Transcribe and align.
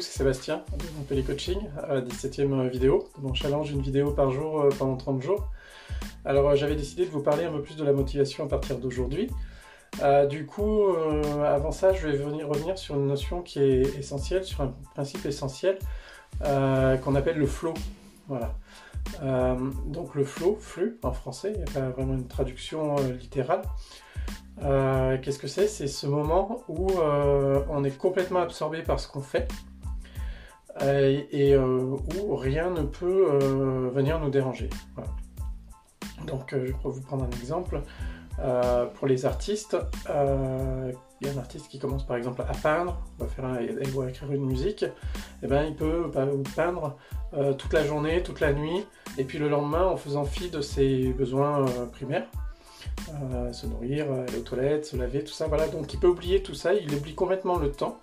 c'est 0.00 0.16
Sébastien 0.18 0.62
Montpellier 0.96 1.22
Coaching, 1.22 1.58
à 1.82 1.94
la 1.94 2.00
17e 2.00 2.68
vidéo 2.68 3.08
mon 3.20 3.34
challenge 3.34 3.70
une 3.72 3.82
vidéo 3.82 4.12
par 4.12 4.30
jour 4.30 4.62
euh, 4.62 4.68
pendant 4.78 4.96
30 4.96 5.22
jours. 5.22 5.48
Alors 6.24 6.48
euh, 6.48 6.56
j'avais 6.56 6.76
décidé 6.76 7.04
de 7.04 7.10
vous 7.10 7.22
parler 7.22 7.44
un 7.44 7.52
peu 7.52 7.60
plus 7.60 7.76
de 7.76 7.84
la 7.84 7.92
motivation 7.92 8.44
à 8.44 8.48
partir 8.48 8.78
d'aujourd'hui. 8.78 9.28
Euh, 10.02 10.26
du 10.26 10.46
coup, 10.46 10.86
avant 11.44 11.70
ça, 11.70 11.92
je 11.92 12.08
vais 12.08 12.16
venir 12.16 12.48
revenir 12.48 12.78
sur 12.78 12.94
une 12.94 13.06
notion 13.06 13.42
qui 13.42 13.58
est 13.58 13.98
essentielle, 13.98 14.44
sur 14.44 14.62
un 14.62 14.74
principe 14.94 15.26
essentiel 15.26 15.78
qu'on 16.40 17.14
appelle 17.14 17.36
le 17.36 17.46
flow. 17.46 17.74
Voilà. 18.28 18.54
donc 19.86 20.14
le 20.14 20.24
flow, 20.24 20.56
flux 20.58 20.98
en 21.02 21.12
français, 21.12 21.52
il 21.54 21.62
n'y 21.62 21.68
a 21.68 21.72
pas 21.72 21.90
vraiment 21.90 22.14
une 22.14 22.26
traduction 22.26 22.96
littérale. 23.20 23.62
Qu'est-ce 24.62 25.38
que 25.38 25.48
c'est? 25.48 25.66
C'est 25.68 25.88
ce 25.88 26.06
moment 26.06 26.62
où 26.68 26.88
on 27.68 27.84
est 27.84 27.98
complètement 27.98 28.40
absorbé 28.40 28.82
par 28.82 28.98
ce 28.98 29.08
qu'on 29.08 29.20
fait 29.20 29.46
et 30.80 31.56
où 31.56 32.36
rien 32.36 32.70
ne 32.70 32.82
peut 32.82 33.38
venir 33.92 34.18
nous 34.20 34.30
déranger. 34.30 34.70
Donc 36.26 36.48
je 36.50 36.56
vais 36.56 36.74
vous 36.82 37.00
prendre 37.02 37.24
un 37.24 37.30
exemple. 37.30 37.82
pour 38.94 39.06
les 39.06 39.26
artistes, 39.26 39.76
il 40.08 41.26
y 41.26 41.28
a 41.28 41.32
un 41.32 41.38
artiste 41.38 41.68
qui 41.68 41.78
commence 41.78 42.06
par 42.06 42.16
exemple 42.16 42.42
à 42.42 42.54
peindre, 42.54 43.00
va 43.18 43.26
faire 43.26 43.44
il 43.60 43.90
va 43.90 44.08
écrire 44.08 44.32
une 44.32 44.46
musique, 44.46 44.82
et 44.82 44.90
eh 45.42 45.46
ben 45.46 45.64
il 45.64 45.74
peut 45.74 46.10
bah, 46.12 46.26
peindre 46.56 46.96
toute 47.58 47.72
la 47.72 47.84
journée, 47.84 48.22
toute 48.22 48.40
la 48.40 48.52
nuit, 48.52 48.86
et 49.18 49.24
puis 49.24 49.38
le 49.38 49.48
lendemain 49.48 49.86
en 49.86 49.96
faisant 49.96 50.24
fi 50.24 50.50
de 50.50 50.60
ses 50.60 51.12
besoins 51.12 51.64
primaires. 51.92 52.26
Euh, 53.10 53.52
se 53.52 53.66
nourrir, 53.66 54.10
aller 54.12 54.38
aux 54.38 54.42
toilettes, 54.42 54.86
se 54.86 54.96
laver, 54.96 55.24
tout 55.24 55.32
ça. 55.32 55.46
Voilà, 55.46 55.68
donc 55.68 55.92
il 55.92 56.00
peut 56.00 56.08
oublier 56.08 56.42
tout 56.42 56.54
ça, 56.54 56.74
il 56.74 56.92
oublie 56.94 57.14
complètement 57.14 57.58
le 57.58 57.70
temps. 57.70 57.98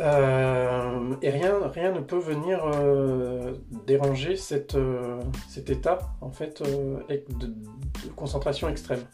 Euh, 0.00 1.14
et 1.22 1.30
rien, 1.30 1.54
rien 1.72 1.92
ne 1.92 2.00
peut 2.00 2.18
venir 2.18 2.64
euh, 2.64 3.54
déranger 3.86 4.36
cette, 4.36 4.76
cet 5.48 5.70
état 5.70 5.98
en 6.20 6.30
fait 6.30 6.62
de, 6.62 7.54
concentration 8.16 8.68
extrême. 8.68 9.04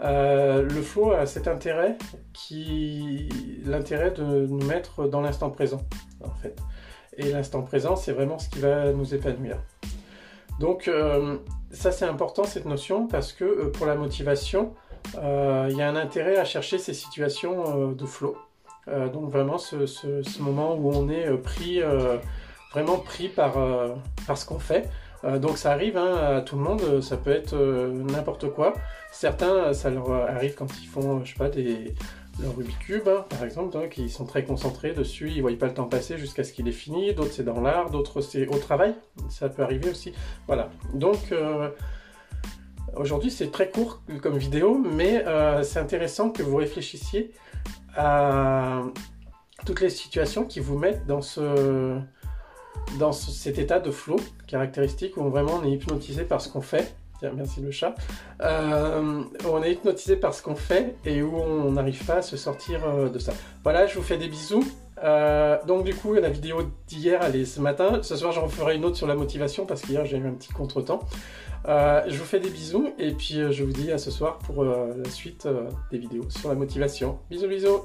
le 0.00 0.80
flow 0.82 1.12
a 1.12 1.26
cet 1.26 1.46
intérêt 1.46 1.98
qui 2.32 3.28
l'intérêt 3.64 4.12
de 4.12 4.46
nous 4.46 4.64
mettre 4.64 5.08
dans 5.08 5.20
l'instant 5.20 5.50
présent 5.50 5.82
en 6.24 6.30
fait. 6.30 6.56
Et 7.18 7.32
l'instant 7.32 7.62
présent, 7.62 7.96
c'est 7.96 8.12
vraiment 8.12 8.38
ce 8.38 8.48
qui 8.48 8.60
va 8.60 8.92
nous 8.92 9.14
épanouir. 9.14 9.58
Donc 10.58 10.88
ça 11.70 11.92
c'est 11.92 12.04
important 12.04 12.44
cette 12.44 12.64
notion 12.64 13.06
parce 13.06 13.32
que 13.32 13.44
euh, 13.44 13.70
pour 13.70 13.86
la 13.86 13.94
motivation, 13.94 14.74
euh, 15.16 15.68
il 15.70 15.76
y 15.76 15.82
a 15.82 15.88
un 15.88 15.96
intérêt 15.96 16.36
à 16.36 16.44
chercher 16.44 16.78
ces 16.78 16.94
situations 16.94 17.90
euh, 17.90 17.94
de 17.94 18.06
flow. 18.06 18.36
Donc 19.12 19.30
vraiment 19.30 19.58
ce, 19.58 20.42
moment 20.42 20.74
où 20.74 20.90
on 20.90 21.08
est 21.08 21.30
pris, 21.38 21.80
vraiment 22.72 22.98
pris 22.98 23.28
par, 23.28 23.54
par 24.26 24.38
ce 24.38 24.46
qu'on 24.46 24.58
fait. 24.58 24.88
donc 25.40 25.58
ça 25.58 25.72
arrive 25.72 25.96
hein, 25.96 26.36
à 26.36 26.40
tout 26.40 26.56
le 26.56 26.62
monde, 26.62 27.00
ça 27.00 27.16
peut 27.16 27.32
être 27.32 27.56
n'importe 27.56 28.50
quoi. 28.50 28.74
Certains, 29.12 29.72
ça 29.72 29.90
leur 29.90 30.10
arrive 30.10 30.54
quand 30.54 30.68
ils 30.82 30.86
font, 30.86 31.24
je 31.24 31.32
sais 31.32 31.38
pas, 31.38 31.48
des, 31.48 31.94
le 32.40 32.48
Rubik's 32.50 32.78
Cube, 32.78 33.08
hein, 33.08 33.24
par 33.28 33.44
exemple, 33.44 33.72
donc, 33.72 33.98
ils 33.98 34.10
sont 34.10 34.24
très 34.24 34.44
concentrés 34.44 34.92
dessus, 34.92 35.30
ils 35.30 35.38
ne 35.38 35.42
voient 35.42 35.58
pas 35.58 35.66
le 35.66 35.74
temps 35.74 35.86
passer 35.86 36.18
jusqu'à 36.18 36.44
ce 36.44 36.52
qu'il 36.52 36.68
est 36.68 36.72
fini. 36.72 37.12
D'autres, 37.14 37.32
c'est 37.32 37.44
dans 37.44 37.60
l'art, 37.60 37.90
d'autres, 37.90 38.20
c'est 38.20 38.46
au 38.46 38.58
travail. 38.58 38.94
Ça 39.28 39.48
peut 39.48 39.62
arriver 39.62 39.90
aussi. 39.90 40.12
Voilà. 40.46 40.70
Donc, 40.94 41.32
euh, 41.32 41.70
aujourd'hui, 42.98 43.30
c'est 43.30 43.50
très 43.50 43.70
court 43.70 44.00
comme 44.22 44.38
vidéo, 44.38 44.78
mais 44.78 45.24
euh, 45.26 45.62
c'est 45.62 45.78
intéressant 45.78 46.30
que 46.30 46.42
vous 46.42 46.56
réfléchissiez 46.56 47.32
à 47.96 48.82
toutes 49.66 49.80
les 49.80 49.90
situations 49.90 50.44
qui 50.44 50.60
vous 50.60 50.78
mettent 50.78 51.06
dans 51.06 51.22
ce 51.22 51.98
dans 52.98 53.12
cet 53.12 53.58
état 53.58 53.80
de 53.80 53.90
flow 53.90 54.16
caractéristique 54.46 55.16
où 55.16 55.28
vraiment 55.28 55.60
on 55.60 55.64
est 55.64 55.72
hypnotisé 55.72 56.24
par 56.24 56.40
ce 56.40 56.48
qu'on 56.48 56.62
fait 56.62 56.94
merci 57.34 57.60
le 57.60 57.70
chat. 57.70 57.94
Euh, 58.40 59.22
on 59.48 59.62
est 59.62 59.72
hypnotisé 59.72 60.16
par 60.16 60.34
ce 60.34 60.42
qu'on 60.42 60.54
fait 60.54 60.96
et 61.04 61.22
où 61.22 61.36
on 61.36 61.72
n'arrive 61.72 62.04
pas 62.04 62.16
à 62.16 62.22
se 62.22 62.36
sortir 62.36 62.80
euh, 62.86 63.08
de 63.08 63.18
ça. 63.18 63.32
Voilà, 63.64 63.86
je 63.86 63.96
vous 63.96 64.02
fais 64.02 64.18
des 64.18 64.28
bisous. 64.28 64.64
Euh, 65.02 65.58
donc 65.66 65.84
du 65.84 65.94
coup, 65.94 66.14
la 66.14 66.28
vidéo 66.28 66.62
d'hier, 66.86 67.20
elle 67.22 67.36
est 67.36 67.44
ce 67.44 67.60
matin. 67.60 68.00
Ce 68.02 68.16
soir, 68.16 68.32
j'en 68.32 68.48
ferai 68.48 68.76
une 68.76 68.84
autre 68.84 68.96
sur 68.96 69.06
la 69.06 69.14
motivation 69.14 69.66
parce 69.66 69.82
qu'hier, 69.82 70.04
j'ai 70.04 70.16
eu 70.16 70.26
un 70.26 70.32
petit 70.32 70.52
contretemps. 70.52 71.00
je 71.66 72.16
vous 72.16 72.24
fais 72.24 72.40
des 72.40 72.50
bisous 72.50 72.92
et 72.98 73.12
puis 73.12 73.40
je 73.50 73.64
vous 73.64 73.72
dis 73.72 73.92
à 73.92 73.98
ce 73.98 74.10
soir 74.10 74.38
pour 74.38 74.64
la 74.64 75.10
suite 75.10 75.48
des 75.90 75.98
vidéos 75.98 76.28
sur 76.30 76.48
la 76.48 76.54
motivation. 76.54 77.18
Bisous, 77.30 77.48
bisous 77.48 77.84